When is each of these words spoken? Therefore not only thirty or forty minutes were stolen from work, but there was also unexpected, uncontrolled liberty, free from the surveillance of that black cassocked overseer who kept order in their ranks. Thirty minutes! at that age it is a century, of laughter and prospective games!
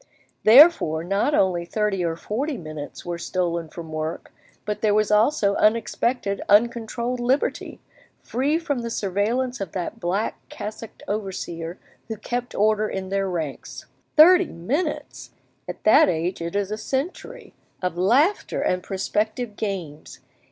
Therefore 0.43 1.03
not 1.03 1.35
only 1.35 1.63
thirty 1.63 2.03
or 2.03 2.15
forty 2.15 2.57
minutes 2.57 3.05
were 3.05 3.19
stolen 3.19 3.69
from 3.69 3.91
work, 3.91 4.33
but 4.65 4.81
there 4.81 4.95
was 4.95 5.11
also 5.11 5.53
unexpected, 5.57 6.41
uncontrolled 6.49 7.19
liberty, 7.19 7.79
free 8.23 8.57
from 8.57 8.79
the 8.79 8.89
surveillance 8.89 9.61
of 9.61 9.73
that 9.73 9.99
black 9.99 10.39
cassocked 10.49 11.03
overseer 11.07 11.77
who 12.07 12.17
kept 12.17 12.55
order 12.55 12.89
in 12.89 13.09
their 13.09 13.29
ranks. 13.29 13.85
Thirty 14.17 14.51
minutes! 14.51 15.33
at 15.67 15.83
that 15.83 16.09
age 16.09 16.41
it 16.41 16.55
is 16.55 16.71
a 16.71 16.79
century, 16.79 17.53
of 17.83 17.95
laughter 17.95 18.59
and 18.59 18.81
prospective 18.81 19.55
games! 19.55 20.19